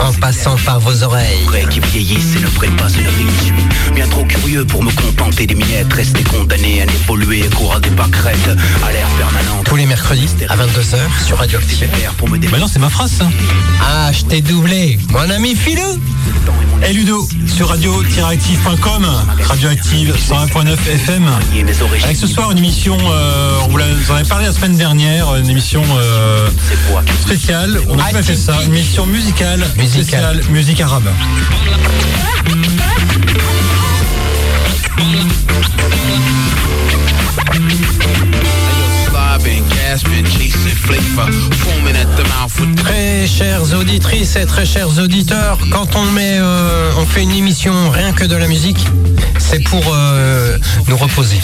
[0.00, 1.46] en passant par vos oreilles.
[1.70, 3.28] Qui vieillissent et ne prennent pas une rime.
[3.94, 5.92] Bien trop curieux pour me contenter des miettes.
[5.92, 8.48] Rester condamné à n'évoluer qu'au des pâquerettes.
[8.82, 9.62] À l'air permanent.
[9.64, 11.88] Tous les mercredis à 22h sur Radioactive.
[12.16, 13.28] Pour me Bah non, c'est ma phrase ça.
[13.82, 14.98] Ah, je t'ai doublé.
[15.10, 15.98] Mon ami Philou.
[16.86, 19.06] Et Ludo sur radio-active.com,
[19.44, 21.30] radioactive 101.9 FM.
[22.02, 25.48] Avec ce soir une émission, euh, on vous en avez parlé la semaine dernière, une
[25.48, 26.48] émission euh,
[27.22, 27.80] spéciale.
[27.88, 31.08] On a pas fait ça, une émission musicale, spéciale, musique arabe.
[42.76, 47.90] Très chères auditrices et très chers auditeurs, quand on met, euh, on fait une émission
[47.90, 48.86] rien que de la musique,
[49.38, 51.40] c'est pour euh, nous reposer.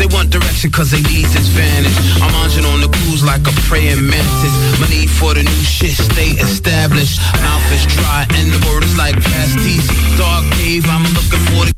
[0.00, 2.00] They want direction cause they needs is vanished.
[2.24, 4.54] I'm lounging on the cruise like a praying mantis.
[4.80, 7.20] My need for the new shit stay established.
[7.44, 9.84] Mouth is dry and the word is like pasties.
[10.16, 11.76] Dark cave, I'm looking for the.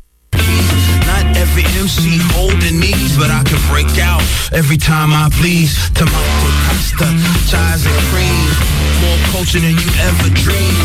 [1.03, 4.23] Not every MC holding these, but I can break out
[4.55, 5.75] every time I please.
[5.91, 7.11] Tomato pasta,
[7.51, 8.47] chives and cream.
[9.03, 10.79] More culture than you ever dreamed.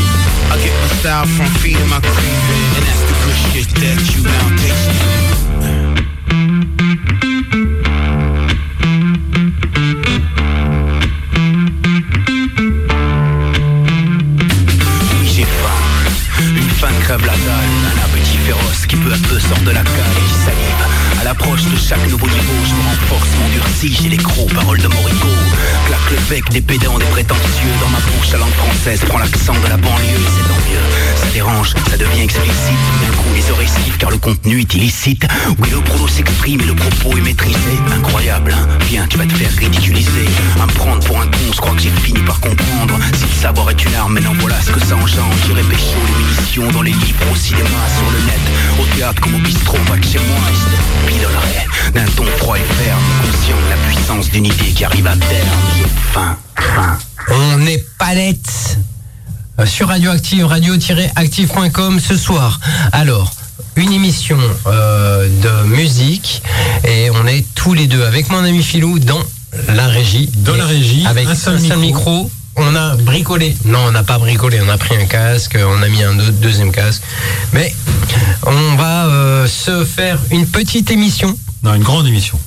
[0.50, 4.27] I get my style from feeding my craving, and that's the good shit that you
[4.27, 4.98] now taste.
[17.11, 21.08] Un appétit féroce qui peu à peu sort de la cale et qui salive.
[21.20, 24.89] À l'approche de chaque nouveau niveau, je me renforce, m'endurcis, j'ai les crocs, paroles de
[24.89, 25.28] Morico.
[25.87, 27.75] Claque le bec des pédants, des prétentieux.
[27.81, 30.78] Dans ma bouche, la langue française prend l'accent de la banlieue, c'est tant mieux.
[31.16, 32.78] Ça dérange, ça devient explicite.
[33.03, 35.27] D'un coup, les oreilles sifflent car le contenu est illicite.
[35.59, 37.59] Oui, le prono s'exprime et le propos est maîtrisé.
[37.97, 40.28] Incroyable, hein Viens, tu vas te faire ridiculiser.
[40.60, 42.94] À me prendre pour un con, je crois que j'ai fini par comprendre.
[43.15, 45.34] Si le savoir est une arme, mais non, voilà ce que ça engendre.
[45.47, 48.41] J'irai pécho les munitions dans les livres, au cinéma, sur le net,
[48.81, 51.08] au théâtre comme au bistrot, pas que chez moi.
[51.09, 55.17] Pilolerai d'un ton froid et ferme, conscient de la puissance d'une idée qui arrive à
[55.17, 55.49] terme.
[56.13, 56.99] Faim, faim.
[57.31, 58.79] On n'est pas net
[59.59, 62.61] Euh, sur Radioactive, radio-active.com ce soir.
[62.93, 63.33] Alors,
[63.77, 66.43] une émission euh, de musique
[66.87, 69.23] et on est tous les deux avec mon ami Philou dans
[69.69, 70.31] la régie.
[70.37, 72.31] Dans la régie, avec un seul micro.
[72.59, 73.57] On a bricolé.
[73.65, 74.61] Non, on n'a pas bricolé.
[74.65, 77.03] On a pris un casque, on a mis un deux- deuxième casque.
[77.53, 77.75] Mais
[78.47, 81.37] on va euh, se faire une petite émission.
[81.63, 82.39] Non, une grande émission.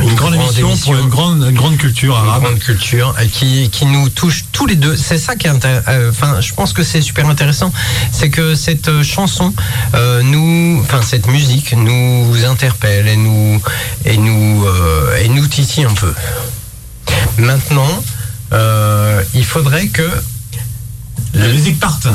[0.00, 2.44] Une grande, émission, pour une grande, une grande culture arabe.
[2.44, 4.96] grande culture euh, qui, qui nous touche tous les deux.
[4.96, 7.72] C'est ça qui est euh, Enfin, je pense que c'est super intéressant.
[8.12, 9.52] C'est que cette chanson
[9.94, 13.60] euh, nous, enfin cette musique nous interpelle et nous
[14.04, 16.14] et nous euh, et nous titille un peu.
[17.38, 18.02] Maintenant,
[18.52, 20.08] il faudrait que
[21.34, 22.08] la musique parte.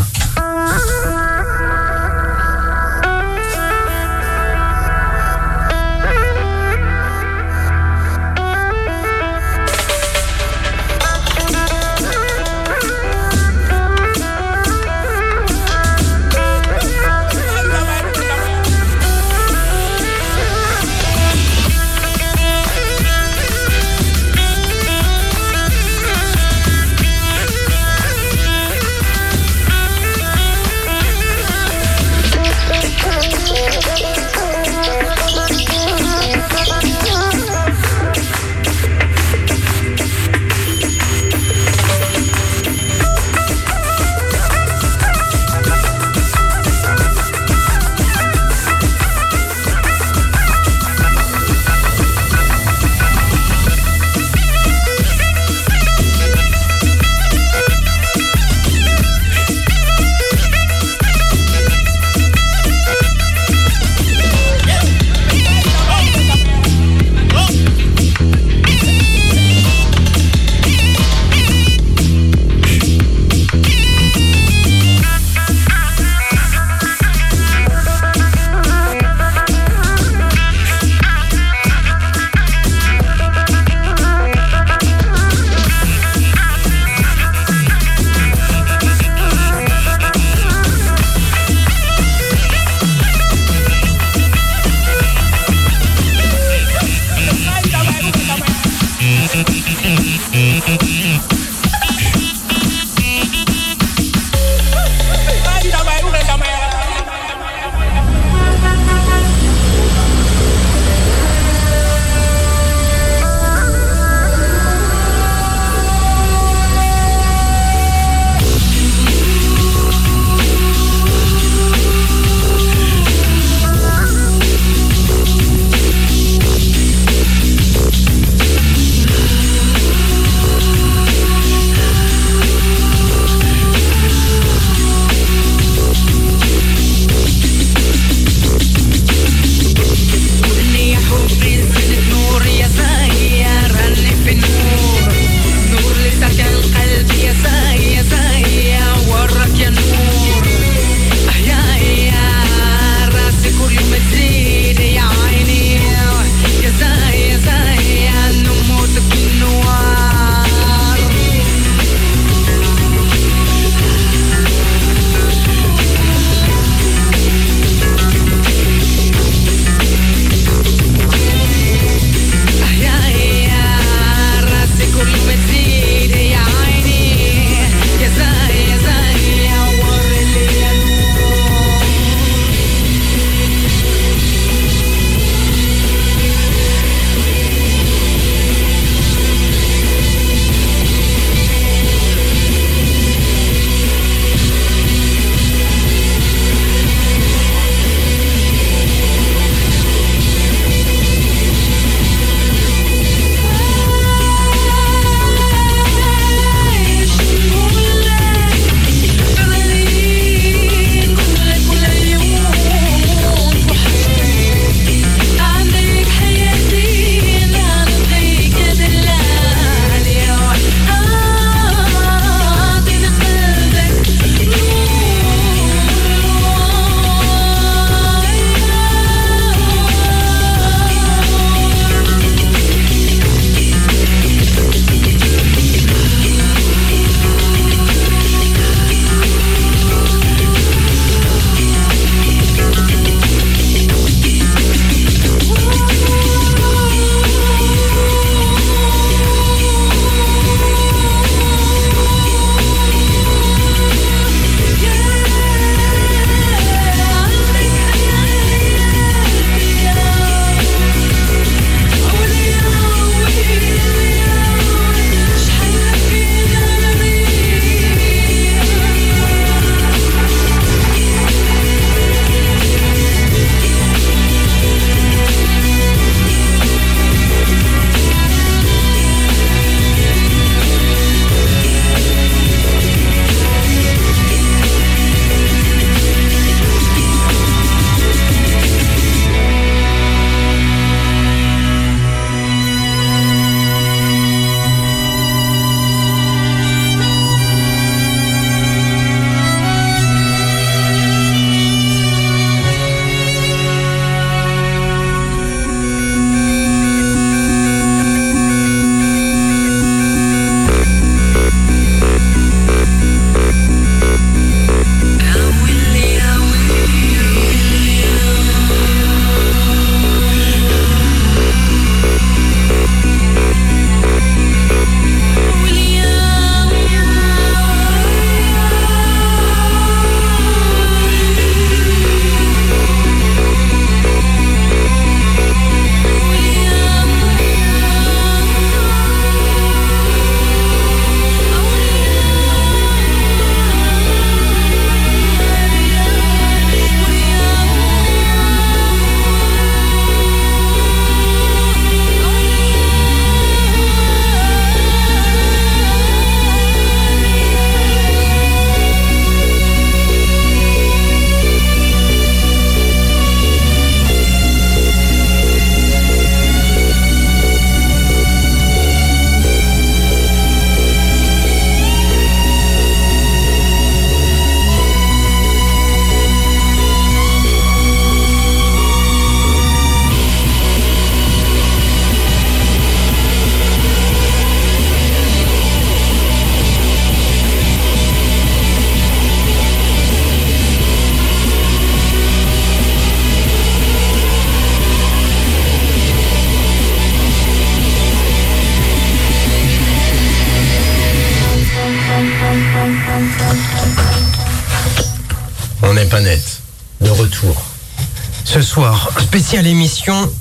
[409.36, 410.32] Spéciale émission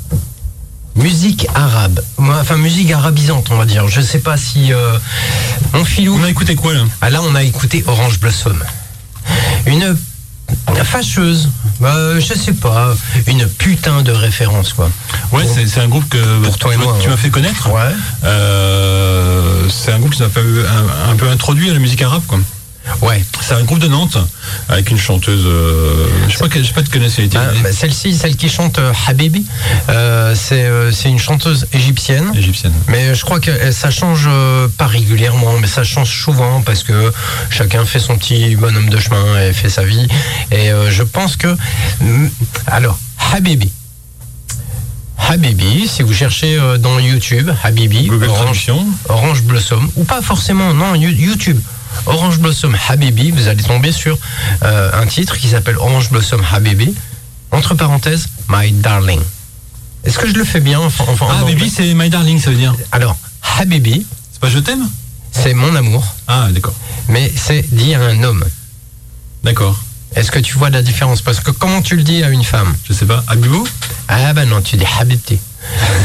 [0.94, 2.00] musique arabe.
[2.16, 3.88] Enfin, musique arabisante, on va dire.
[3.88, 4.72] Je sais pas si.
[4.72, 4.96] Euh,
[5.72, 6.16] mon filou.
[6.16, 6.84] On a écouté quoi là?
[7.00, 8.56] Ah, Là, on a écouté Orange Blossom.
[9.66, 9.96] Une
[10.84, 11.48] fâcheuse,
[11.80, 12.94] bah, je sais pas,
[13.26, 14.88] une putain de référence quoi.
[15.32, 17.72] Ouais, c'est un groupe que pour toi et moi, tu m'as fait connaître.
[17.72, 17.80] Ouais.
[18.22, 22.38] Euh, c'est un groupe qui m'a un, un, peu introduit à la musique arabe quoi.
[23.02, 23.24] Ouais.
[23.40, 24.18] C'est un groupe de Nantes
[24.74, 25.44] avec une chanteuse.
[25.46, 27.24] Euh, je sais pas, je sais pas de connaissance.
[27.36, 29.46] Ah, bah, celle-ci, celle qui chante euh, Habibi,
[29.88, 32.32] euh, c'est une chanteuse égyptienne.
[32.34, 32.72] Égyptienne.
[32.88, 34.28] Mais je crois que ça change
[34.76, 37.12] pas régulièrement, mais ça change souvent parce que
[37.50, 40.08] chacun fait son petit bonhomme de chemin et fait sa vie.
[40.50, 41.56] Et je pense que
[42.00, 42.28] mm,
[42.66, 42.98] alors
[43.32, 43.70] Habibi.
[45.16, 48.72] Habibi, si vous cherchez dans YouTube, Habibi, Orange,
[49.08, 51.60] Orange Blossom, ou pas forcément, non, YouTube.
[52.06, 54.18] Orange Blossom Habibi, vous allez tomber sur
[54.62, 56.94] euh, un titre qui s'appelle Orange Blossom Habibi,
[57.50, 59.20] entre parenthèses, My Darling.
[60.04, 62.74] Est-ce que je le fais bien enfin, Ah, Habibi, c'est My Darling, ça veut dire
[62.92, 63.16] Alors,
[63.58, 64.06] Habibi.
[64.32, 64.86] C'est pas je t'aime?
[65.32, 66.04] C'est mon amour.
[66.28, 66.74] Ah, d'accord.
[67.08, 68.44] Mais c'est dit à un homme.
[69.42, 69.78] D'accord.
[70.14, 71.22] Est-ce que tu vois la différence?
[71.22, 72.74] Parce que comment tu le dis à une femme?
[72.88, 73.24] Je sais pas.
[73.26, 73.66] Habibou?
[74.08, 75.38] Ah, bah non, tu dis Habibti.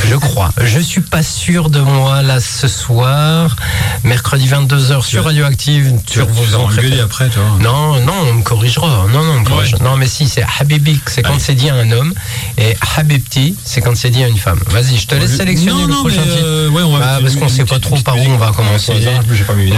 [0.08, 0.50] Je crois.
[0.62, 3.56] Je suis pas sûr de moi là ce soir,
[4.04, 5.94] mercredi 22h sur Radioactive.
[6.06, 6.68] Tu vous en
[7.04, 9.06] après, toi Non, non, on me corrigera.
[9.12, 9.44] Non, non,
[9.82, 12.14] non, mais si, c'est Habibi, c'est quand c'est dit à un homme,
[12.58, 14.60] et Habibti, c'est quand c'est dit à une femme.
[14.70, 16.44] Vas-y, je te laisse sélectionner le prochain titre.
[16.44, 18.94] Euh, ouais, bah, parce qu'on sait pas trop par où on va commencer.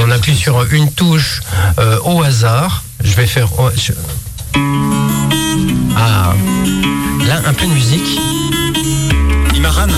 [0.04, 1.42] On appuie sur une touche
[1.80, 2.84] euh, au hasard.
[3.04, 3.50] Je vais faire.
[5.98, 6.34] Ah,
[7.28, 8.20] là, un peu de musique.
[9.62, 9.90] Imaran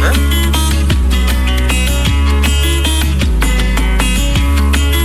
[0.00, 0.12] Hein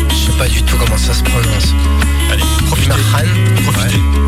[0.10, 1.74] Je sais pas du tout comment ça se prononce.
[2.32, 2.92] Allez, profitez.
[2.92, 3.26] Imaran
[3.64, 4.21] Profitez.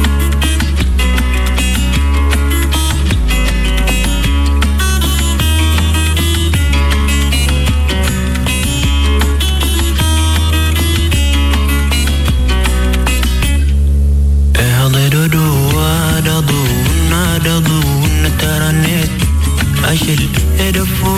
[17.45, 19.09] دغو نترنت
[19.85, 21.17] أشل إدفو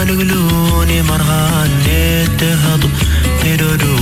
[0.00, 2.90] أدقلوني مرهان نتهض
[3.46, 3.96] إدودو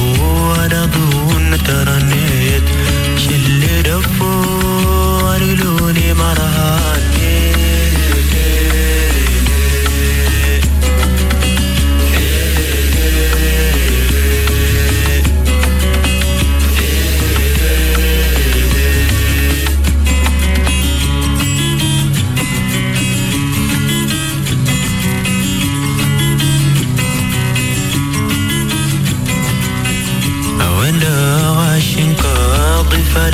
[0.54, 2.66] أدغو نترنت
[3.16, 4.39] شل إدفو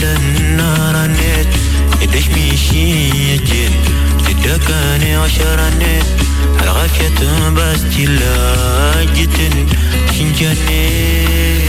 [0.05, 1.48] فلنا رنيت
[2.01, 3.72] يدش ميشي يجين
[4.27, 6.05] تدكاني عشرانيت
[6.63, 9.67] الغفية بس تلاجتن
[10.17, 11.64] شنجانيت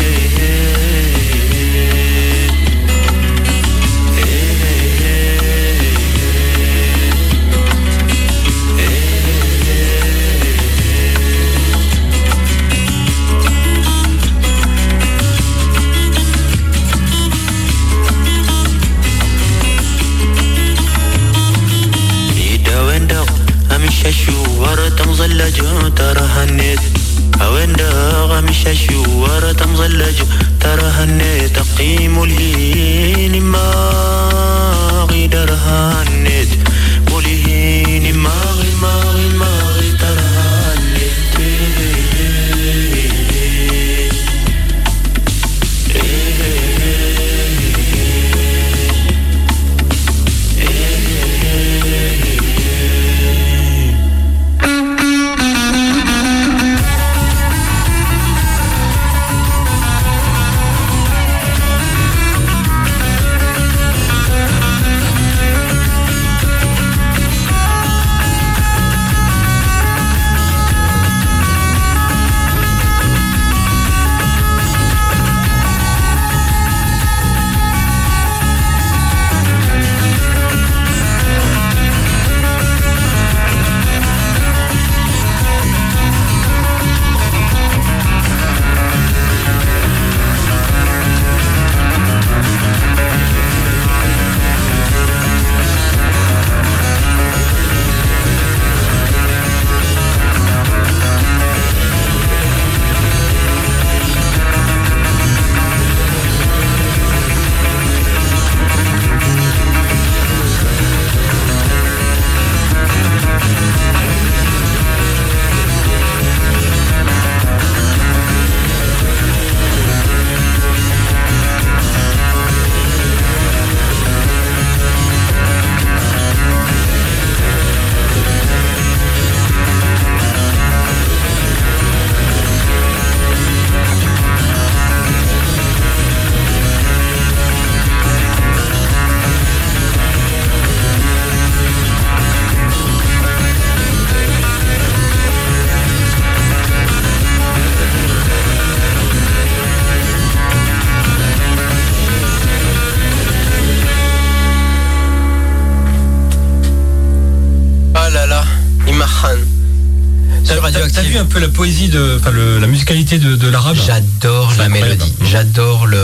[161.18, 165.14] Un peu la poésie de, enfin la musicalité de, l'arabe J'adore la mélodie.
[165.22, 166.00] J'adore le,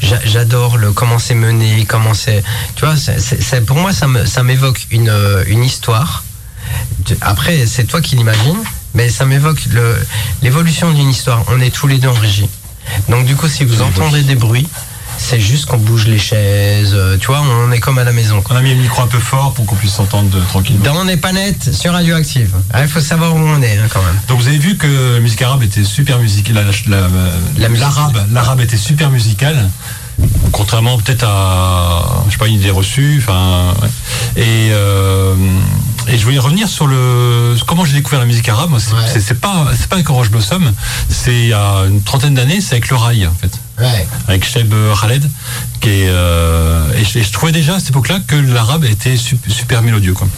[0.00, 2.42] j'adore le comment c'est mené, comment c'est,
[2.76, 5.12] tu vois, c'est, pour moi ça me, ça m'évoque une,
[5.46, 6.24] une histoire.
[7.20, 8.62] Après, c'est toi qui l'imagines,
[8.94, 9.60] mais ça m'évoque
[10.42, 11.44] l'évolution d'une histoire.
[11.48, 12.48] On est tous les deux en régie.
[13.08, 14.68] Donc du coup, si vous entendez des bruits,
[15.22, 18.42] c'est juste qu'on bouge les chaises, euh, tu vois, on est comme à la maison.
[18.50, 20.84] On a mis le micro un peu fort pour qu'on puisse s'entendre tranquillement.
[20.84, 22.50] Dans les panettes sur Radioactive.
[22.72, 24.18] Ah, il faut savoir où on est hein, quand même.
[24.28, 26.66] Donc vous avez vu que la musique arabe était super musicale,
[27.56, 29.70] l'arabe, l'arabe était super musical.
[30.50, 33.22] Contrairement peut-être à, je sais pas, une idée reçue.
[33.22, 33.74] Enfin,
[34.36, 35.34] et, euh,
[36.08, 38.76] et je voulais revenir sur le comment j'ai découvert la musique arabe.
[38.78, 40.72] C'est pas c'est pas avec Orange Blossom.
[41.08, 42.60] C'est il y a une trentaine d'années.
[42.60, 43.52] C'est avec le rail en fait.
[44.28, 45.28] Avec Sheb Khaled.
[45.80, 50.14] Qui est, euh, et, je, trouvais déjà à cette époque-là que l'arabe était super, mélodieux.
[50.14, 50.28] Quoi.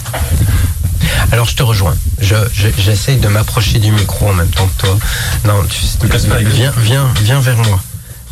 [1.33, 1.97] Alors je te rejoins.
[2.21, 4.99] J'essaye de m'approcher du micro en même temps que toi.
[5.45, 6.07] Non, tu,
[6.51, 7.81] viens, viens, viens vers moi.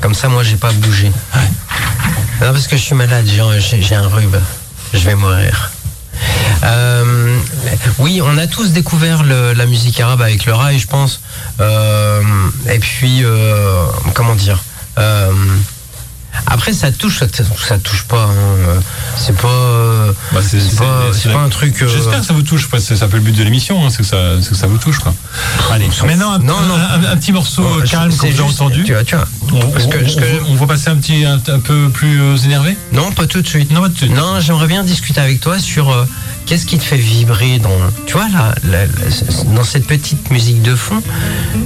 [0.00, 1.12] Comme ça, moi, j'ai pas bougé.
[2.40, 4.40] Non, parce que je suis malade, j'ai un rhume.
[4.92, 5.70] Je vais mourir.
[6.64, 7.38] Euh,
[7.98, 11.20] oui, on a tous découvert la musique arabe avec le rail, je pense.
[11.60, 12.20] Euh,
[12.68, 13.84] et puis, euh,
[14.14, 14.58] comment dire?
[16.46, 18.24] Après, ça touche, ça, touche pas.
[18.24, 18.80] Hein.
[19.16, 21.76] C'est pas, bah, c'est pas, un truc.
[21.78, 22.68] J'espère que ça vous touche.
[22.78, 24.98] C'est un peu le but de l'émission, hein, c'est que ça, que ça vous touche,
[24.98, 25.14] quoi.
[25.70, 25.88] Allez.
[26.04, 26.74] Maintenant, un, non, non.
[26.74, 28.84] Un, petit morceau calme comme j'ai entendu.
[28.84, 29.26] Tu vois, tu vois.
[30.48, 32.76] On, va passer un petit, un, peu plus énervé.
[32.92, 33.70] Non, pas tout de suite.
[33.70, 36.06] Non, non j'aimerais bien discuter avec toi sur
[36.46, 37.70] qu'est-ce qui te fait vibrer dans,
[38.06, 38.54] tu vois, là,
[39.54, 41.02] dans cette petite musique de fond,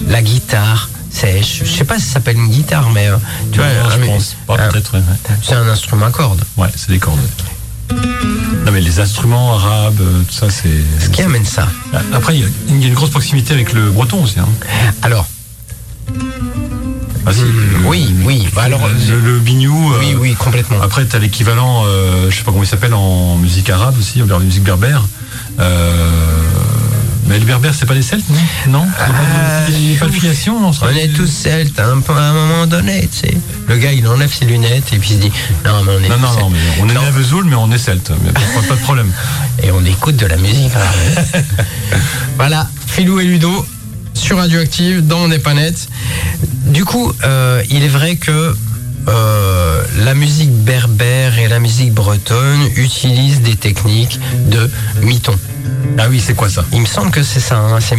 [0.08, 0.90] la guitare.
[1.22, 3.16] Je sais pas si ça s'appelle une guitare, mais euh,
[3.52, 4.36] tu vois, je pense.
[4.46, 4.96] peut-être.
[5.42, 6.42] C'est un instrument à cordes.
[6.56, 7.18] Ouais, c'est des cordes.
[7.90, 10.68] Non mais les instruments arabes, euh, tout ça, c'est.
[10.98, 11.68] Ce qui amène ça.
[12.12, 14.40] Après, il y, a une grosse proximité avec le breton aussi.
[14.40, 14.48] Hein.
[15.02, 15.26] Alors,
[17.26, 18.46] ah, hmm, oui, oui.
[18.54, 19.92] Bah, alors, le, bignou.
[19.98, 20.80] Oui, euh, oui, complètement.
[20.80, 24.22] Après, tu as l'équivalent, euh, je sais pas comment il s'appelle en musique arabe aussi,
[24.22, 25.04] en musique berbère.
[25.58, 26.40] Euh,
[27.28, 28.86] mais le berbère, c'est pas des Celtes, non Non
[29.68, 33.08] Il n'y a pas de filiation On est tous Celtes, hein, à un moment donné,
[33.08, 33.36] tu sais.
[33.68, 35.32] Le gars, il enlève ses lunettes et puis il se dit
[35.64, 36.08] Non, mais on est.
[36.08, 38.12] Non, non, non, mais on est né à Vesoul, mais on est Celte.
[38.12, 39.10] pas, de problème.
[39.62, 40.72] Et on écoute de la musique.
[42.36, 43.66] voilà, Philou et Ludo,
[44.14, 45.88] sur Radioactive, dans On n'est pas net.
[46.66, 48.54] Du coup, euh, il est vrai que
[49.08, 50.55] euh, la musique
[51.56, 55.34] la musique bretonne utilisent des techniques de miton.
[55.96, 56.66] Ah oui, c'est quoi ça?
[56.70, 57.96] Il me semble que c'est ça, hein, c'est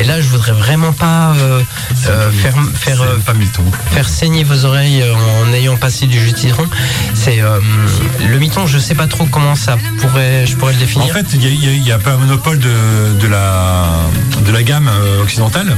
[0.00, 1.62] Et là, je voudrais vraiment pas euh,
[2.08, 3.34] euh, faire faire euh, pas
[3.92, 6.64] faire saigner vos oreilles en ayant passé du jus de citron.
[7.14, 7.40] C'est
[8.28, 11.06] le miton, je sais pas trop comment ça pourrait, je pourrais le définir.
[11.06, 13.86] En fait, il y, a, un peu un monopole de, la
[14.44, 14.90] de la gamme
[15.22, 15.76] occidentale.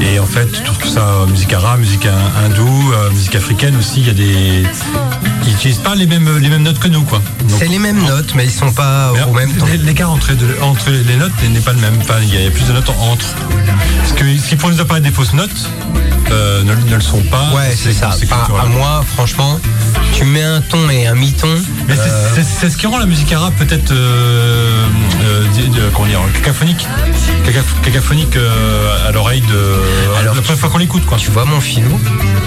[0.00, 2.06] Et en fait, tout ça, musique arabe, musique
[2.44, 4.62] hindoue, musique africaine aussi, il y a des.
[5.46, 7.20] Ils n'utilisent pas les mêmes, les mêmes notes que nous, quoi.
[7.48, 9.66] C'est les mêmes notes, mais ils sont pas au même temps.
[9.82, 11.98] L'écart entre entre les notes n'est pas le même.
[12.22, 13.34] il y, a plus de notes entre.
[13.98, 15.70] Parce que ce qui pour nous apparaître des fausses notes
[16.30, 17.50] euh, ne, le sont pas.
[17.54, 18.10] Ouais, c'est ça.
[18.10, 19.60] À, moi, franchement,
[20.14, 21.48] tu mets un ton et un mi-ton.
[21.88, 24.86] Mais c'est euh, ce qui rend la musique arabe peut-être euh,
[25.94, 26.86] comment dire, cacaphonique.
[27.82, 28.36] Cacaphonique
[29.06, 30.18] à l'oreille de.
[30.20, 31.18] Alors, la première fois qu'on l'écoute, quoi.
[31.18, 31.98] Tu vois mon filou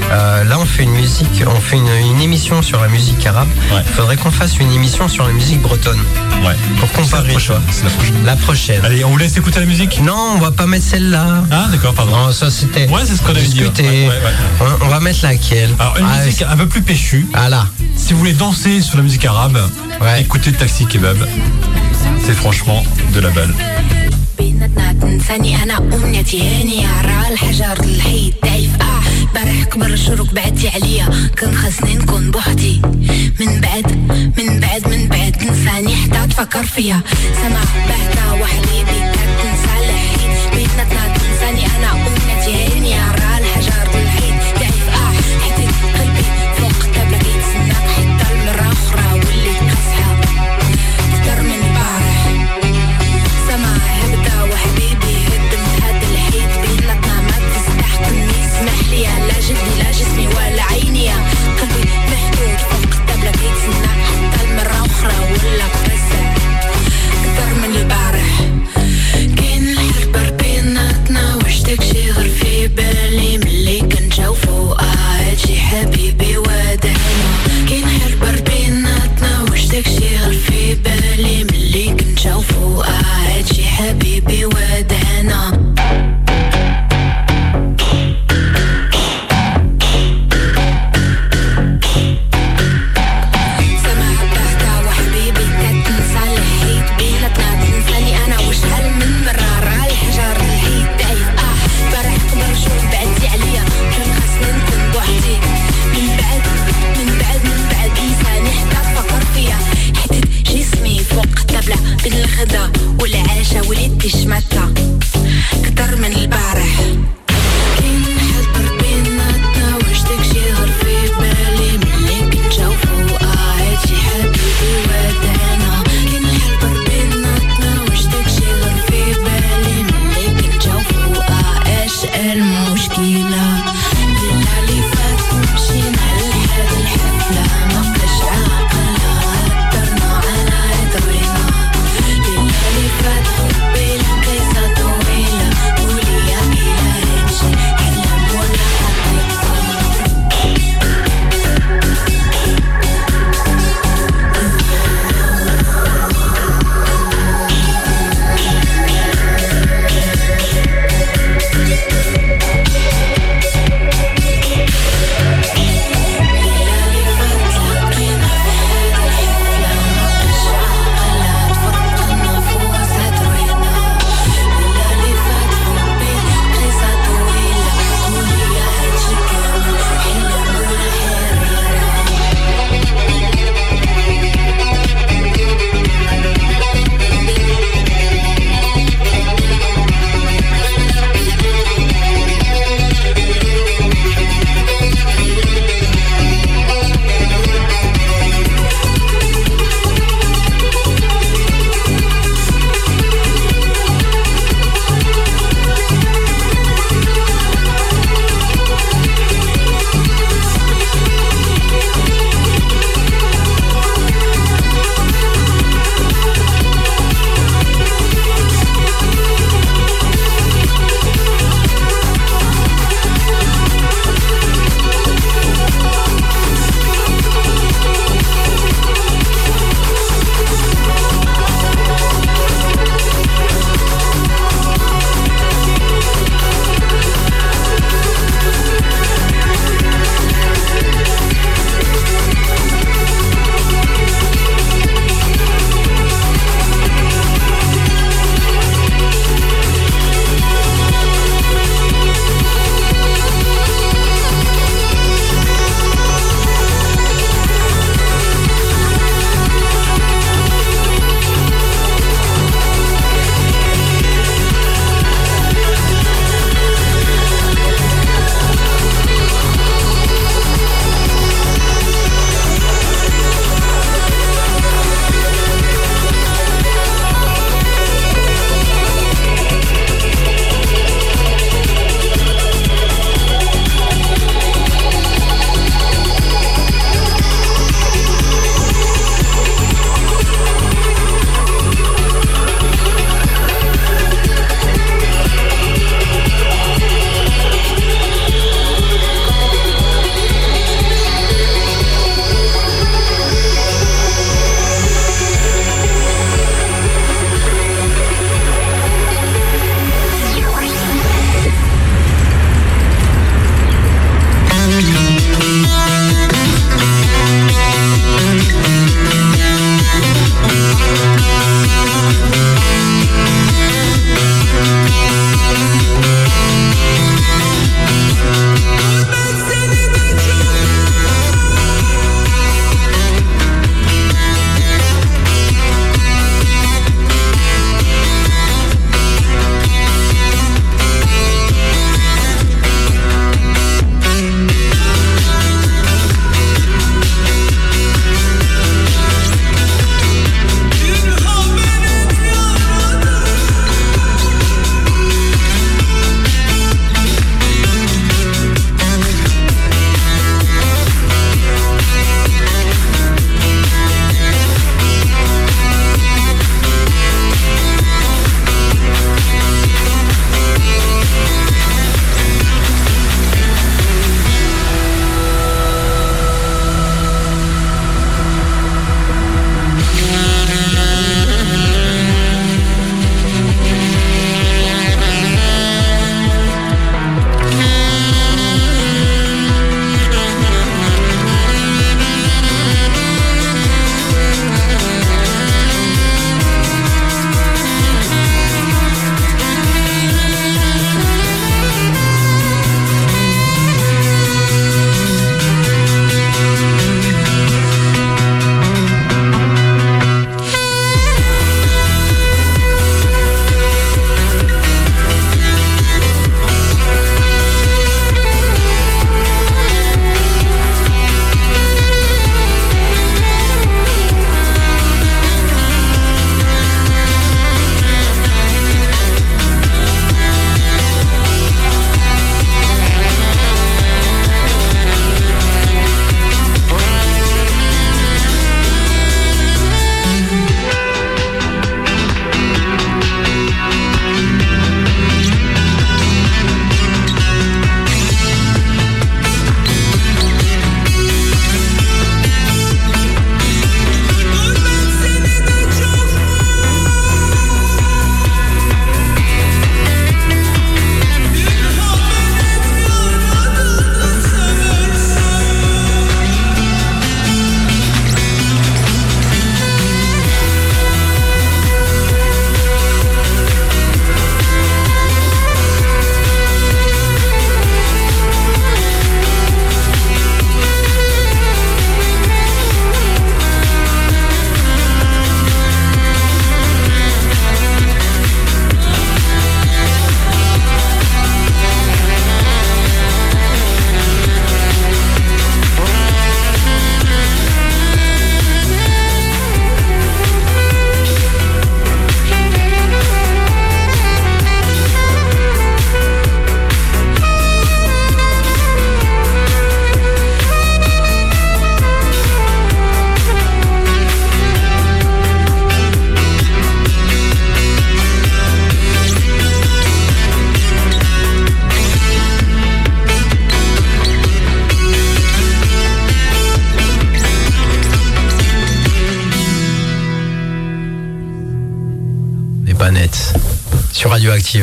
[0.09, 3.49] Là, on fait une musique, on fait une, émission sur la musique arabe.
[3.71, 5.99] Il faudrait qu'on fasse une émission sur la musique bretonne.
[6.43, 6.55] Ouais.
[6.79, 7.35] Pour comparer.
[8.25, 8.83] La prochaine.
[8.85, 10.01] Allez, on vous laisse écouter la musique?
[10.01, 11.43] Non, on va pas mettre celle-là.
[11.51, 12.15] Ah, d'accord, pardon.
[12.15, 12.87] Non, ça c'était.
[12.89, 14.09] Ouais, c'est ce qu'on a discuté.
[14.81, 15.69] on, va mettre laquelle?
[15.79, 17.27] Alors, une ah, musique un peu plus péchue.
[17.33, 17.67] Ah là.
[17.95, 19.59] Si vous voulez danser sur la musique arabe,
[20.17, 21.17] écoutez le Taxi Kebab.
[22.25, 22.83] C'est franchement
[23.13, 23.53] de la balle.
[24.77, 29.01] بيناتنا تنساني أنا امنيتي هاني على الحجر الحيط ضعيف آه
[29.35, 31.05] برح كبر الشروق بعدتي عليا.
[31.39, 32.81] كنت خاصني نكون بوحدي.
[33.39, 33.91] من بعد
[34.37, 37.01] من بعد من بعد تنساني حتى تفكر فيا.
[37.41, 38.99] سما بعدا وحبيبي
[39.41, 43.26] تنسى الحيط بيناتنا تنساني أنا امنيتي هاني على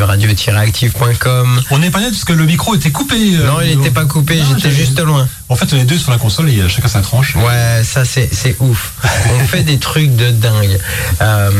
[0.06, 1.62] radio-active.com.
[1.70, 3.16] On n'est pas net parce que le micro était coupé.
[3.36, 5.28] euh, Non, il n'était pas coupé, j'étais juste loin.
[5.48, 7.36] En fait, on est deux sur la console et euh, chacun sa tranche.
[7.36, 8.92] Ouais, ça c'est c'est ouf.
[9.40, 10.78] On fait des trucs de dingue.
[11.20, 11.50] Euh,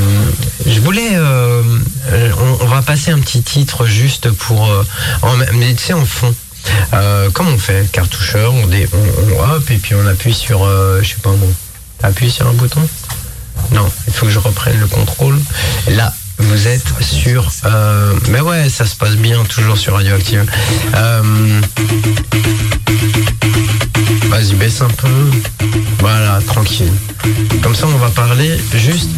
[0.67, 1.63] je voulais, euh,
[2.61, 4.63] on, on va passer un petit titre juste pour,
[5.23, 6.35] en, mais tu sais en fond.
[6.95, 10.65] Euh, comme on fait cartoucheur, on, dé, on, on- hop et puis on appuie sur,
[10.65, 11.53] euh, je sais pas bon,
[12.03, 12.81] appuie sur un bouton?
[13.73, 15.39] Non, il faut que je reprenne le contrôle.
[15.89, 16.13] Là,
[16.45, 17.51] vous êtes sur.
[17.65, 20.45] euh, mais ouais, ça se passe bien toujours sur Radioactive.
[20.95, 21.23] Euh,
[24.29, 25.09] Vas-y, baisse un peu.
[26.01, 26.93] Voilà, tranquille.
[27.63, 29.09] Comme ça, on va parler juste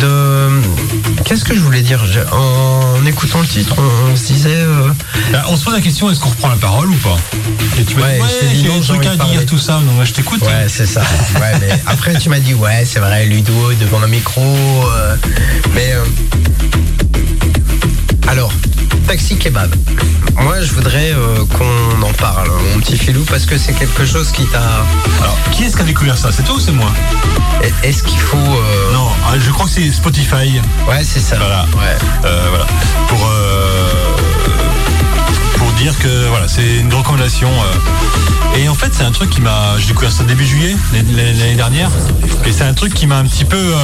[0.00, 0.48] de.
[1.24, 2.00] Qu'est-ce que je voulais dire?
[2.32, 4.50] En écoutant le titre, on, on se disait.
[4.54, 4.88] euh,
[5.32, 7.18] Bah, on se pose la question est-ce qu'on reprend la parole ou pas?
[7.78, 9.74] Et tu m'as Ouais, dit, ouais, j'ai des trucs à dire, tout ça.
[9.84, 10.40] Donc, je t'écoute.
[10.42, 11.02] Ouais, c'est ça.
[11.40, 14.42] Ouais, mais après, tu m'as dit, ouais, c'est vrai, Ludo, devant le micro.
[14.42, 15.16] euh,
[15.74, 15.92] mais.
[15.92, 16.04] euh,
[18.28, 18.52] alors,
[19.06, 19.74] taxi kebab.
[20.40, 24.30] Moi, je voudrais euh, qu'on en parle, mon petit filou, parce que c'est quelque chose
[24.32, 24.60] qui t'a.
[25.20, 26.30] Alors, qui est-ce qui a découvert ça?
[26.32, 26.90] C'est toi ou c'est moi?
[27.82, 28.36] Est-ce qu'il faut.
[28.36, 30.60] euh, Non, ah, je crois que c'est Spotify.
[30.88, 31.36] Ouais, c'est ça.
[31.36, 31.66] Voilà.
[31.76, 31.96] Ouais.
[32.24, 32.66] Euh, voilà.
[33.08, 33.18] Pour,
[35.58, 37.50] pour dire que voilà, c'est une recommandation.
[38.56, 39.76] Et en fait, c'est un truc qui m'a.
[39.78, 40.76] J'ai découvert ça début juillet,
[41.14, 41.90] l'année dernière.
[42.46, 43.74] Et c'est un truc qui m'a un petit peu.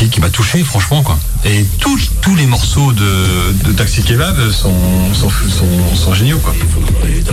[0.00, 1.18] Euh, qui, qui m'a touché, franchement, quoi.
[1.44, 4.74] Et tous, tous les morceaux de, de Taxi Kebab sont,
[5.14, 6.54] sont, sont, sont géniaux, quoi.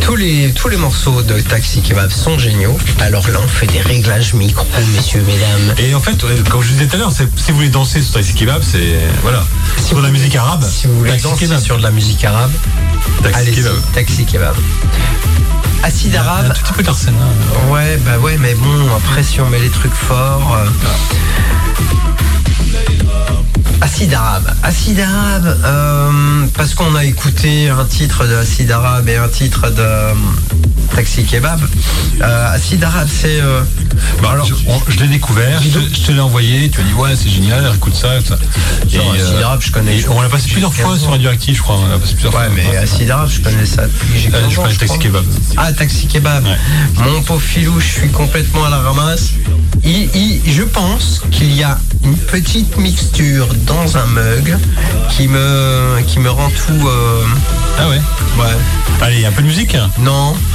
[0.01, 2.77] Tous les, tous les morceaux de Taxi Kebab sont géniaux.
[2.99, 5.75] Alors là, on fait des réglages micro, messieurs, mesdames.
[5.77, 8.01] Et en fait, ouais, comme je disais tout à l'heure, c'est- si vous voulez danser
[8.01, 8.99] sur Taxi Kebab, c'est.
[9.23, 9.45] Voilà.
[9.86, 10.63] Sur de la musique arabe.
[10.63, 11.60] Si vous voulez Taxi danser Kebab.
[11.62, 12.51] sur de la musique arabe,
[13.23, 13.75] Taxi Kebab.
[13.93, 14.56] Taxi Kebab.
[15.84, 17.13] Acide Un arabe, tout petit peu d'Arsène.
[17.21, 17.71] hein.
[17.71, 20.56] ouais, bah ouais, mais bon, après, si on met les trucs forts.
[20.60, 20.67] euh,
[23.82, 24.52] Acide arabe.
[24.63, 29.70] Acide arabe, euh, parce qu'on a écouté un titre de Acide arabe et un titre
[29.70, 30.13] de euh,
[30.96, 31.60] Taxi Kebab.
[32.22, 33.40] Euh, Acide arabe, c'est.
[34.22, 34.48] Bah alors,
[34.88, 37.72] je, l'ai découvert, je, te- je te l'ai envoyé, tu m'as dit ouais c'est génial,
[37.76, 38.20] écoute ça.
[38.22, 38.38] ça.
[38.92, 40.06] Et, Acide Arabe, je connais.
[40.10, 41.78] on l'a passé plusieurs fois sur Radioactive, je crois.
[41.78, 42.54] On l'a passé plusieurs Ouais, fois.
[42.72, 44.70] mais Acide arabe, je connais ça depuis que j'ai 15 je crois.
[44.74, 45.26] Taxi Kebab.
[45.56, 46.44] Ah, Taxi Kebab.
[46.46, 46.58] Ouais.
[47.12, 49.32] Mon pauvre filou, je suis complètement à la ramasse.
[49.88, 54.58] Il- il- je pense qu'il y a une petite mixture dans un mug
[55.10, 56.88] qui me, qui me rend tout.
[56.88, 57.23] euh,
[57.80, 58.02] Ah ouais.
[58.38, 58.58] ouais.
[59.02, 59.76] Allez, un peu de musique.
[60.00, 60.36] Non.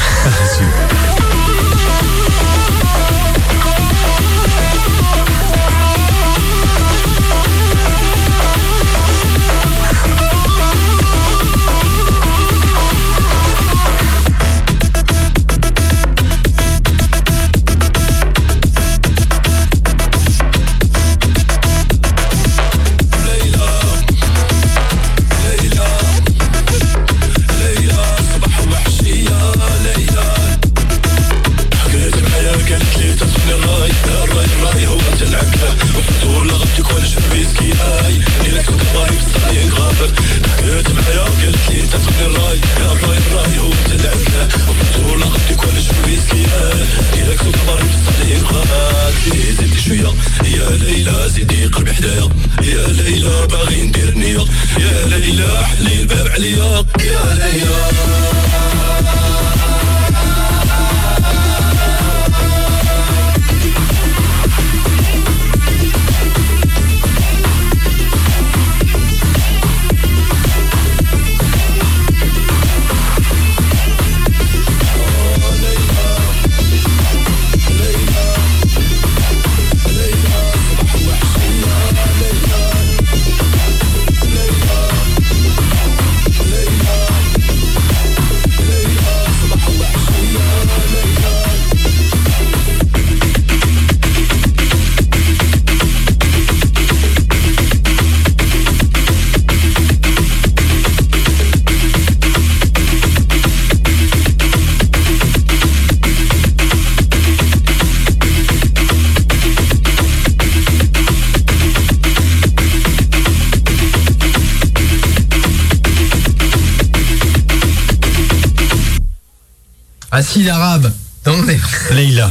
[120.49, 120.93] Arabe.
[121.27, 121.59] Non, mais-
[121.93, 122.31] Leïla.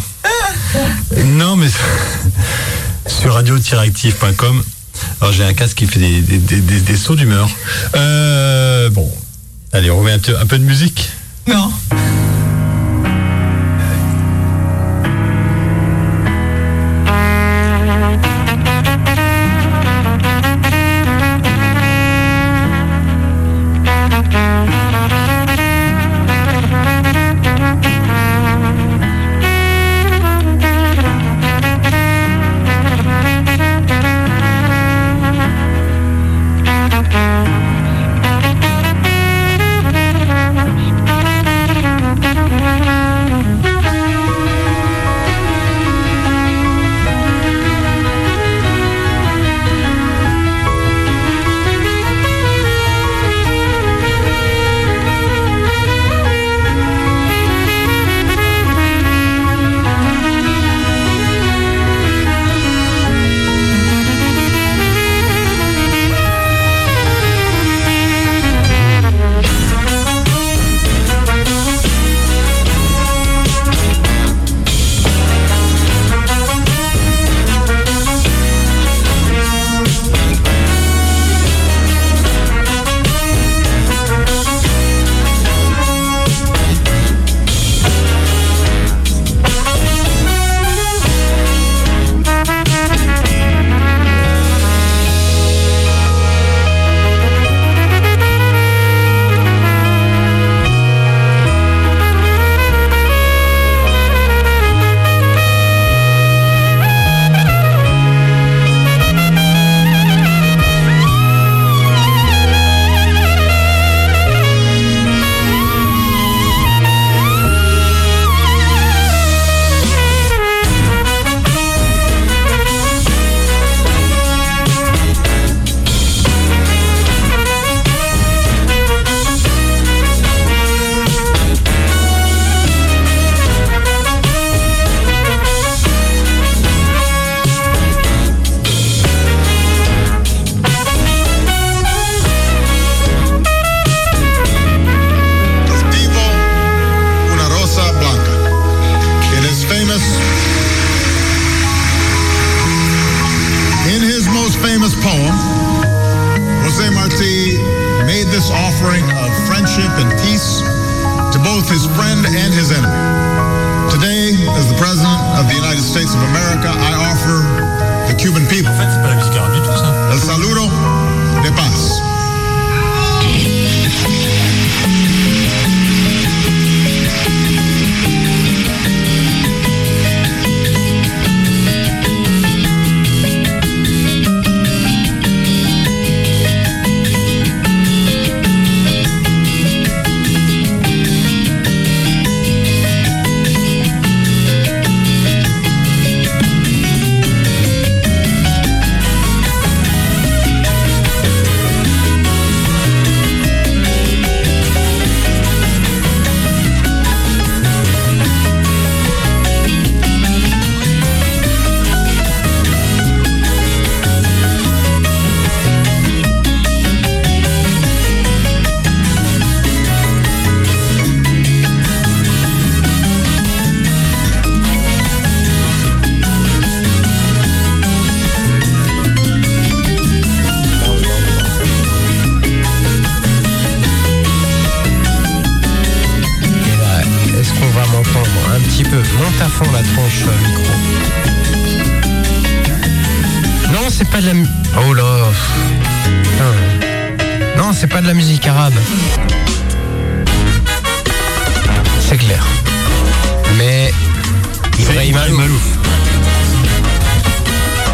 [1.26, 1.68] non, mais
[3.08, 4.64] sur radio-active.com.
[5.20, 7.50] Alors j'ai un casque qui fait des, des, des, des- des sauts d'humeur.
[7.96, 9.12] Euh, bon,
[9.74, 11.10] allez, on remet un peu, un peu de musique.
[11.48, 11.72] Non.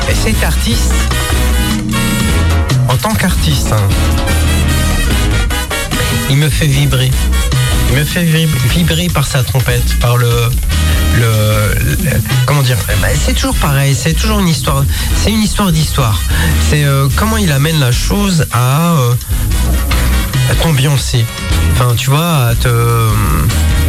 [0.10, 0.94] Et cet artiste,
[2.88, 3.88] en tant qu'artiste, hein,
[6.30, 7.12] il me fait vibrer.
[7.92, 10.30] Il me fait vib- vibrer par sa trompette, par le.
[11.18, 14.84] le, le- comment dire Eh ben, C'est toujours pareil, c'est toujours une histoire.
[15.22, 16.20] C'est une histoire d'histoire.
[16.70, 19.14] C'est euh, comment il amène la chose à, euh,
[20.52, 21.26] à t'ambiancer.
[21.74, 22.70] Enfin, tu vois, à te,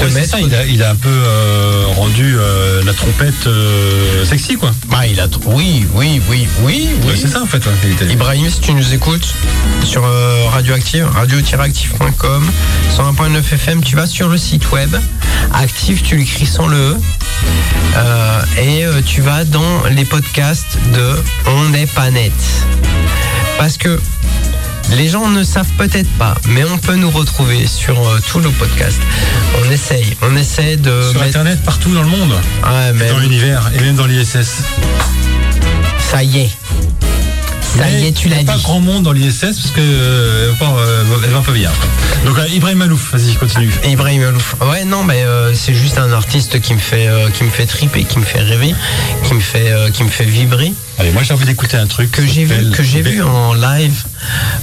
[0.00, 4.56] Ouais, ça, il a, il a un peu euh, rendu euh, la trompette euh, sexy,
[4.56, 4.70] quoi.
[4.88, 5.26] Bah, il a.
[5.46, 7.12] Oui, oui, oui, oui, oui.
[7.20, 7.66] c'est ça, en fait.
[7.66, 9.34] hein, Ibrahim, si tu nous écoutes
[9.84, 10.04] sur
[10.52, 12.50] Radioactive, radio-active.com,
[12.96, 14.94] 101.9 FM, tu vas sur le site web,
[15.52, 16.96] active, tu l'écris sans le
[17.96, 22.32] E, et tu vas dans les podcasts de On n'est pas net.
[23.58, 24.00] Parce que
[24.96, 28.50] les gens ne savent peut-être pas, mais on peut nous retrouver sur euh, tous nos
[28.52, 29.00] podcasts.
[29.64, 32.32] On essaye, on essaie de Sur mettre- Internet, partout dans le monde.
[32.32, 34.62] Ouais, mais Dans l'univers et même dans l'ISS.
[35.98, 36.50] ça y est.
[37.76, 38.62] Ça y est, tu il y a l'as pas dit.
[38.62, 41.70] grand monde dans l'ISS parce que euh, elle va pas, euh, elle va pas bien.
[42.24, 43.70] Donc euh, Ibrahim Malouf, vas-y, continue.
[43.86, 44.56] Ibrahim Alouf.
[44.62, 47.66] Ouais, non, mais euh, c'est juste un artiste qui me fait, euh, qui me fait
[47.66, 48.74] triper, qui me fait rêver,
[49.24, 52.10] qui me fait, euh, qui me fait vibrer, Allez, moi j'ai envie d'écouter un truc
[52.10, 54.02] que j'ai vu, que j'ai vu en live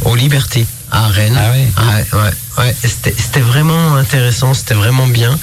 [0.04, 1.38] au Liberté à Rennes.
[1.38, 1.68] Ah ouais.
[1.78, 2.76] ouais, ouais, ouais.
[2.84, 5.38] C'était, vraiment intéressant, c'était vraiment bien.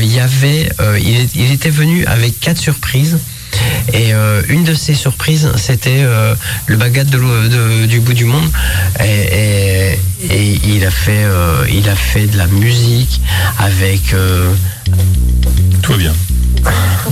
[0.00, 0.70] Il y avait,
[1.02, 3.18] il était venu avec quatre surprises.
[3.92, 6.34] Et euh, une de ces surprises, c'était euh,
[6.66, 8.48] le bagat de, de- du bout du monde.
[9.02, 9.98] Et, et-
[10.30, 13.20] et il a fait, euh, il a fait de la musique
[13.58, 14.14] avec.
[15.82, 16.12] Tout va bien.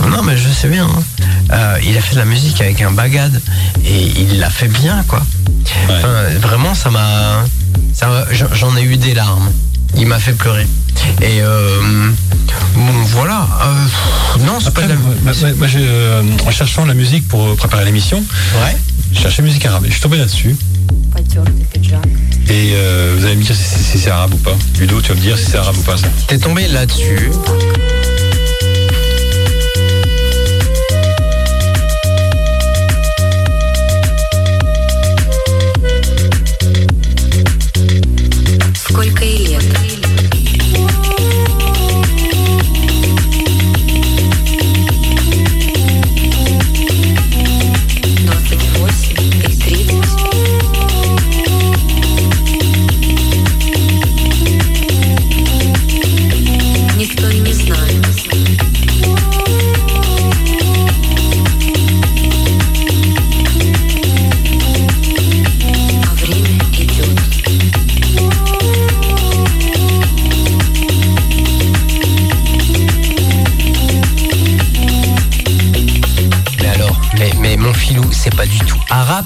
[0.09, 0.87] non, mais je sais bien.
[0.87, 1.77] hein.
[1.83, 3.41] Il a fait de la musique avec un bagad
[3.85, 5.19] et il l'a fait bien, quoi.
[5.89, 5.95] Ouais.
[5.97, 7.45] Enfin, vraiment, ça m'a.
[7.93, 9.51] ça m'a- j'en- J'en ai eu des larmes.
[9.97, 10.67] Il m'a fait pleurer.
[11.22, 11.80] Et euh,
[12.74, 13.46] bon, voilà.
[13.62, 14.98] Euh, non, c'est Après, pas de la.
[14.98, 18.18] moi, moi, moi, j'ai, euh, en cherchant la musique pour préparer l'émission,
[18.62, 18.76] Ouais.
[19.12, 19.84] j'ai cherché musique arabe.
[19.84, 20.56] Et je suis tombé là-dessus.
[22.50, 24.56] Et euh, vous allez me dire si, si- si c'est arabe ou pas.
[24.78, 25.96] Ludo, tu vas me dire si c'est arabe ou pas.
[25.96, 26.08] ça.
[26.26, 27.30] T'es tombé là-dessus.
[38.74, 39.87] Сколько и лет?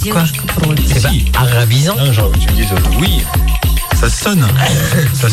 [0.02, 0.24] quoi.
[0.88, 2.12] C'est pas eh ben, arabisant.
[2.12, 2.68] Genre, tu me dises,
[3.00, 3.24] oui.
[4.00, 4.46] Ça sonne.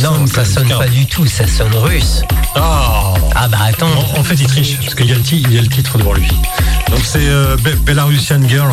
[0.02, 2.22] Non, sonne ça sonne pas du tout, ça sonne russe.
[2.54, 3.90] Ah, ah bah attends.
[4.16, 6.28] En, fait, il triche, parce qu'il y, a le titre devant lui.
[6.88, 8.72] Donc c'est euh, Belarusian Girl.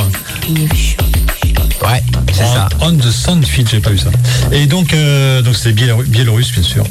[0.49, 2.69] Ouais, c'est ah, ça.
[2.81, 4.09] On the Sound j'ai pas vu ça.
[4.51, 6.83] Et donc, euh, donc c'est Biélorusse, bien sûr.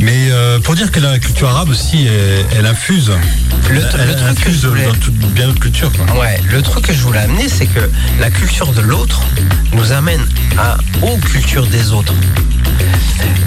[0.00, 3.10] Mais euh, pour dire que la culture arabe aussi, elle, elle infuse.
[3.68, 5.92] Le- elle, le elle truc infuse voulais- dans toute, bien d'autres cultures.
[5.92, 6.18] Quoi.
[6.20, 7.80] Ouais, le truc que je voulais amener, c'est que
[8.18, 9.20] la culture de l'autre
[9.72, 10.24] nous amène
[10.58, 12.14] à, aux cultures des autres.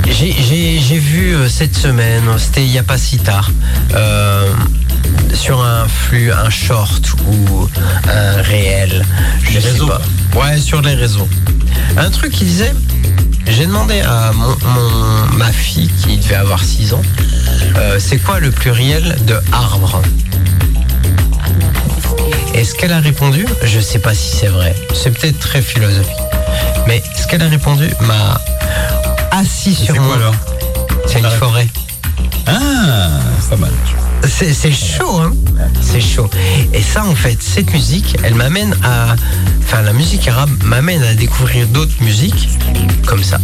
[0.09, 3.49] J'ai- vu euh, cette semaine, c'était il n'y a pas si tard,
[3.95, 4.47] euh,
[5.33, 7.67] sur un flux, un short ou
[8.07, 9.03] un réel,
[9.43, 10.01] je Les sais réseaux, pas.
[10.39, 11.27] Ouais, sur les réseaux.
[11.97, 12.73] Un truc qui disait,
[13.55, 17.01] j'ai demandé à mon, mon- ma fille qui devait avoir 6 ans,
[17.77, 20.01] euh, c'est quoi le pluriel de arbre?
[22.55, 26.09] Et ce qu'elle a répondu, je sais pas si c'est vrai, c'est peut-être très philosophique,
[26.87, 27.89] mais ce qu'elle a répondu?
[28.01, 28.39] M'a
[29.31, 30.15] assis C'est sur quoi moi.
[30.15, 30.35] alors?
[31.07, 31.67] C'est une forêt.
[32.47, 33.09] Ah,
[33.49, 33.71] pas mal.
[34.25, 35.33] C'est chaud, hein
[35.81, 36.29] C'est chaud.
[36.73, 39.15] Et ça, en fait, cette musique, elle m'amène à...
[39.61, 42.49] Enfin, la musique arabe m'amène à découvrir d'autres musiques,
[43.05, 43.37] comme ça.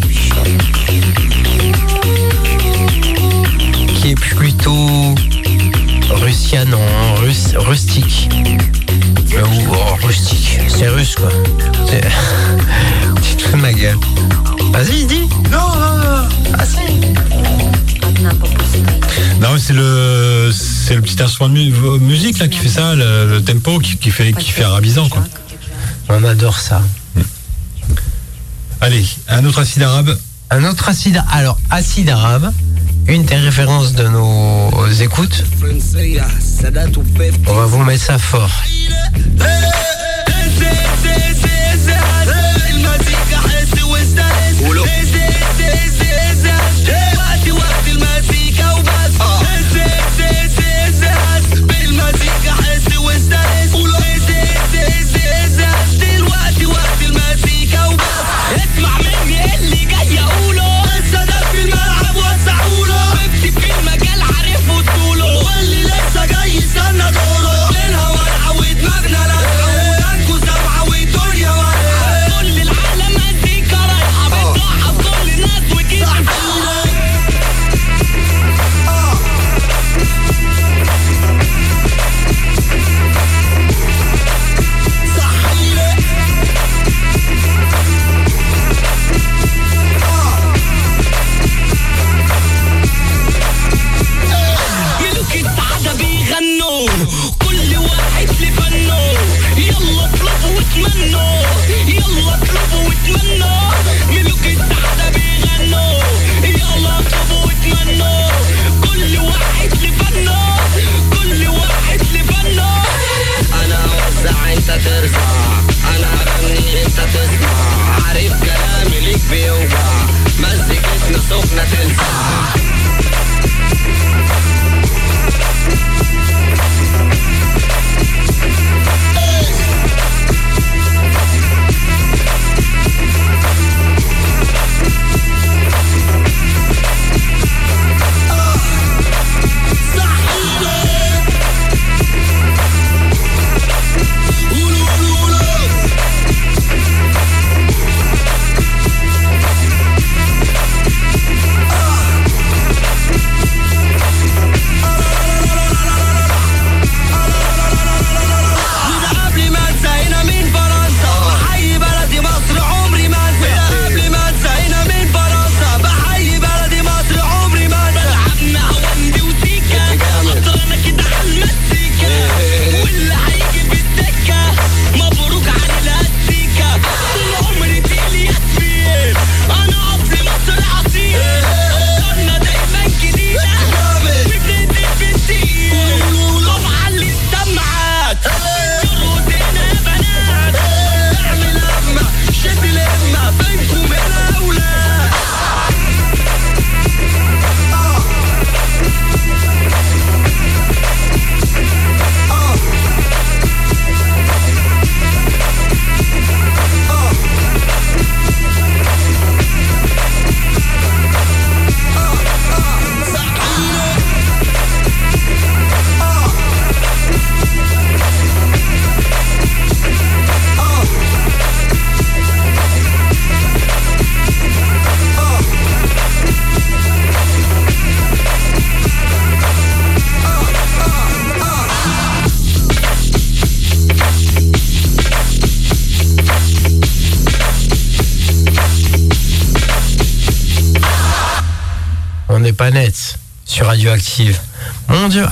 [4.02, 5.16] Qui est plutôt
[6.12, 8.30] russian, non, rus- rustique.
[9.36, 11.30] Euh, ou oh, rustique, c'est russe, quoi.
[11.88, 12.02] C'est-
[13.22, 13.98] tu te fous de ma gueule.
[14.72, 15.28] Vas-y, dis.
[15.52, 16.28] Non, non, non.
[16.58, 16.80] Ah, si.
[19.42, 22.96] Non, mais c'est le, c'est le petit instrument de mu- musique là qui fait ça,
[22.96, 25.24] le, le tempo qui, qui fait, qui fait arabisant quoi.
[26.10, 26.82] On adore ça.
[28.82, 30.18] Allez, un autre acide arabe.
[30.52, 32.52] Un autre acide, alors acide arabe,
[33.08, 35.44] une des références de nos écoutes.
[37.48, 38.50] On va vous mettre ça fort.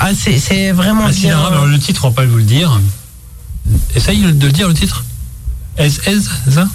[0.10, 1.38] Ah, c'est vraiment Ah, bien.
[1.46, 2.80] alors, le titre, on va pas vous le dire.
[3.96, 5.04] Essaye de le dire, le titre
[5.78, 6.68] S, S, c'est ça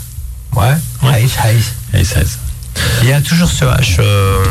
[0.54, 1.24] Ouais, Ouais.
[1.24, 1.72] Ice, Ice.
[1.94, 2.38] S, S.
[3.02, 4.44] Il y a toujours ce H, euh,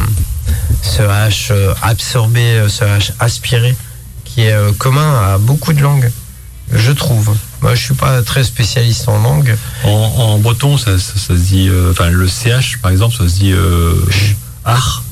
[0.81, 3.75] ce H euh, absorbé, euh, ce H aspiré,
[4.25, 6.11] qui est euh, commun à beaucoup de langues,
[6.73, 7.35] je trouve.
[7.61, 9.55] Moi, je suis pas très spécialiste en langue.
[9.83, 11.67] En, en breton, ça, ça- ça se dit.
[11.69, 13.51] euh, Enfin, le CH, par exemple, ça se dit.
[13.51, 13.93] Euh,
[14.65, 15.03] ar.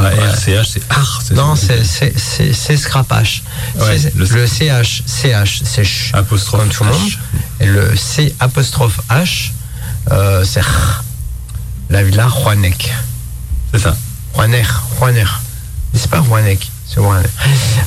[0.00, 1.20] Euh, A-R-C-H, c'est ar.
[1.34, 3.42] Non, c'est scrapage.
[3.78, 7.10] Ouais, le- le, CH, CH, c'est ch, Apostrophe comme tout le monde.
[7.60, 9.50] Et le C apostrophe H,
[10.10, 11.04] euh, c'est r.
[11.90, 12.92] La villa Juanek.
[13.72, 13.96] C'est ça.
[14.34, 14.64] Juaner,
[14.98, 15.24] Juaner.
[15.94, 16.70] C'est pas Juanek.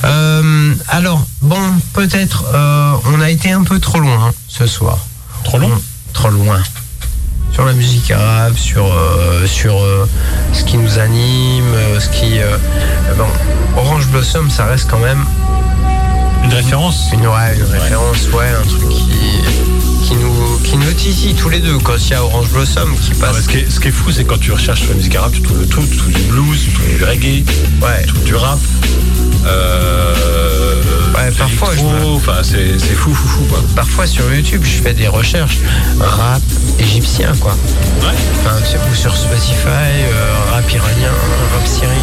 [0.04, 1.60] Euh, alors, bon,
[1.94, 4.98] peut-être euh, on a été un peu trop loin hein, ce soir.
[5.44, 5.82] Trop long On-
[6.12, 6.60] Trop loin.
[7.58, 10.08] Sur la musique arabe, sur, euh, sur euh,
[10.52, 12.38] ce qui nous anime, euh, ce qui.
[13.16, 13.26] bon,
[13.76, 15.24] Orange Blossom, ça reste quand même
[16.44, 19.37] Une référence une, ouais, une référence, ouais, un truc qui,
[20.98, 23.42] nous titille tous les deux quand il y a Orange Blossom qui passe.
[23.42, 25.32] ce, qui est, ce qui est fou, c'est quand tu recherches sur la musique arabe,
[25.32, 25.82] tu trouves tout.
[25.88, 27.44] Tu trouves du blues, tu trouves du reggae,
[27.80, 28.02] Ouais.
[28.02, 28.58] tu trouves du rap.
[29.46, 30.14] Euh,
[31.14, 31.82] Ouais, parfois, je
[32.14, 33.62] Enfin, c'est c'est fou, fou, fou, quoi.
[33.74, 35.58] Parfois sur YouTube, je fais des recherches
[36.00, 36.42] rap
[36.78, 37.52] égyptien, quoi.
[38.02, 38.14] Ouais.
[38.44, 38.56] Enfin,
[38.90, 41.10] ou sur Spotify, euh, rap iranien,
[41.54, 41.94] rap syrien.